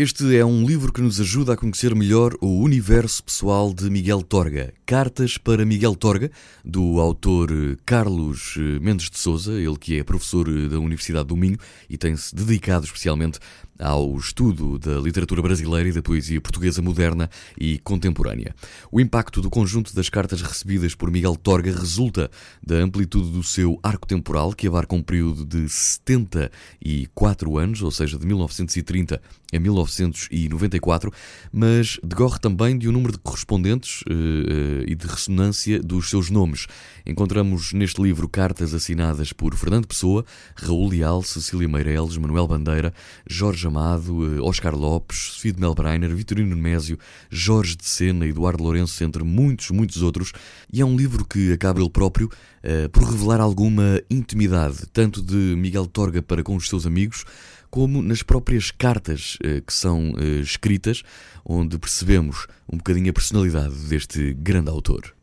Este 0.00 0.36
é 0.36 0.44
um 0.44 0.64
livro 0.64 0.92
que 0.92 1.00
nos 1.00 1.20
ajuda 1.20 1.54
a 1.54 1.56
conhecer 1.56 1.92
melhor 1.92 2.32
o 2.40 2.62
universo 2.62 3.20
pessoal 3.20 3.74
de 3.74 3.90
Miguel 3.90 4.22
Torga. 4.22 4.72
Cartas 4.86 5.36
para 5.36 5.66
Miguel 5.66 5.96
Torga, 5.96 6.30
do 6.64 7.00
autor 7.00 7.50
Carlos 7.84 8.54
Mendes 8.80 9.10
de 9.10 9.18
Souza, 9.18 9.54
ele 9.54 9.76
que 9.76 9.98
é 9.98 10.04
professor 10.04 10.48
da 10.68 10.78
Universidade 10.78 11.26
do 11.26 11.36
Minho 11.36 11.58
e 11.90 11.98
tem-se 11.98 12.32
dedicado 12.32 12.84
especialmente 12.84 13.40
ao 13.78 14.16
estudo 14.16 14.78
da 14.78 14.98
literatura 14.98 15.40
brasileira 15.40 15.88
e 15.88 15.92
da 15.92 16.02
poesia 16.02 16.40
portuguesa 16.40 16.82
moderna 16.82 17.30
e 17.56 17.78
contemporânea. 17.78 18.54
O 18.90 19.00
impacto 19.00 19.40
do 19.40 19.48
conjunto 19.48 19.94
das 19.94 20.08
cartas 20.08 20.42
recebidas 20.42 20.94
por 20.94 21.10
Miguel 21.10 21.36
Torga 21.36 21.72
resulta 21.72 22.30
da 22.64 22.76
amplitude 22.76 23.30
do 23.30 23.42
seu 23.42 23.78
arco 23.82 24.06
temporal, 24.06 24.52
que 24.52 24.66
abarca 24.66 24.94
um 24.94 25.02
período 25.02 25.44
de 25.44 25.68
74 25.68 27.56
anos, 27.56 27.82
ou 27.82 27.90
seja, 27.90 28.18
de 28.18 28.26
1930 28.26 29.20
a 29.52 29.58
1994, 29.88 31.12
mas 31.52 31.98
decorre 32.02 32.38
também 32.38 32.76
de 32.76 32.88
um 32.88 32.92
número 32.92 33.12
de 33.12 33.18
correspondentes 33.18 34.02
uh, 34.02 34.12
uh, 34.12 34.84
e 34.86 34.94
de 34.94 35.06
ressonância 35.06 35.80
dos 35.80 36.10
seus 36.10 36.30
nomes. 36.30 36.66
Encontramos 37.06 37.72
neste 37.72 38.02
livro 38.02 38.28
cartas 38.28 38.74
assinadas 38.74 39.32
por 39.32 39.54
Fernando 39.54 39.86
Pessoa, 39.86 40.24
Raul 40.54 40.88
Leal, 40.88 41.22
Cecília 41.22 41.68
Meireles, 41.68 42.16
Manuel 42.16 42.46
Bandeira, 42.46 42.92
Jorge 43.28 43.66
Amado, 43.66 44.12
uh, 44.12 44.44
Oscar 44.44 44.74
Lopes, 44.74 45.18
Sofia 45.34 45.52
de 45.52 45.60
Melbreiner, 45.60 46.14
Vitorino 46.14 46.54
Nemésio, 46.54 46.98
Jorge 47.30 47.76
de 47.76 47.86
Sena, 47.86 48.26
Eduardo 48.26 48.62
Lourenço, 48.62 49.02
entre 49.02 49.24
muitos, 49.24 49.70
muitos 49.70 50.02
outros. 50.02 50.32
E 50.72 50.80
é 50.80 50.84
um 50.84 50.96
livro 50.96 51.24
que 51.24 51.52
acaba 51.52 51.80
ele 51.80 51.90
próprio 51.90 52.30
por 52.92 53.04
revelar 53.04 53.40
alguma 53.40 54.02
intimidade, 54.10 54.84
tanto 54.92 55.22
de 55.22 55.34
Miguel 55.56 55.86
Torga 55.86 56.20
para 56.20 56.42
com 56.42 56.56
os 56.56 56.68
seus 56.68 56.86
amigos, 56.86 57.24
como 57.70 58.02
nas 58.02 58.22
próprias 58.22 58.70
cartas 58.70 59.36
eh, 59.42 59.60
que 59.68 59.74
são 59.74 60.14
eh, 60.18 60.40
escritas, 60.40 61.02
onde 61.44 61.78
percebemos 61.78 62.46
um 62.66 62.78
bocadinho 62.78 63.10
a 63.10 63.12
personalidade 63.12 63.74
deste 63.86 64.32
grande 64.32 64.70
autor. 64.70 65.14